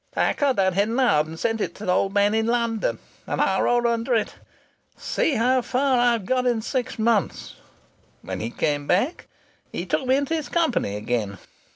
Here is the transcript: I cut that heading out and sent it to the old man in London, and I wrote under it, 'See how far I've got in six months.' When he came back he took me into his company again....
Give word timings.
I 0.15 0.33
cut 0.33 0.55
that 0.55 0.73
heading 0.73 0.99
out 0.99 1.27
and 1.27 1.39
sent 1.39 1.61
it 1.61 1.75
to 1.75 1.85
the 1.85 1.91
old 1.91 2.11
man 2.11 2.33
in 2.33 2.47
London, 2.47 2.97
and 3.27 3.39
I 3.39 3.61
wrote 3.61 3.85
under 3.85 4.15
it, 4.15 4.33
'See 4.97 5.35
how 5.35 5.61
far 5.61 5.99
I've 5.99 6.25
got 6.25 6.47
in 6.47 6.63
six 6.63 6.97
months.' 6.97 7.53
When 8.23 8.39
he 8.39 8.49
came 8.49 8.87
back 8.87 9.27
he 9.71 9.85
took 9.85 10.07
me 10.07 10.15
into 10.15 10.33
his 10.33 10.49
company 10.49 10.95
again.... 10.95 11.37